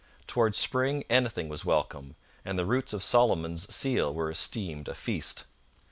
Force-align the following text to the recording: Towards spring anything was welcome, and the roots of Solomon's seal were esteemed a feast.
Towards 0.25 0.57
spring 0.57 1.03
anything 1.11 1.47
was 1.47 1.63
welcome, 1.63 2.15
and 2.43 2.57
the 2.57 2.65
roots 2.65 2.91
of 2.91 3.03
Solomon's 3.03 3.71
seal 3.71 4.11
were 4.11 4.31
esteemed 4.31 4.87
a 4.87 4.95
feast. 4.95 5.43